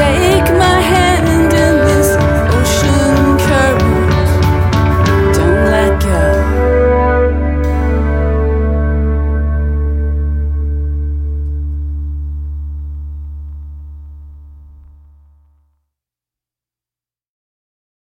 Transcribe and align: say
say 0.00 0.29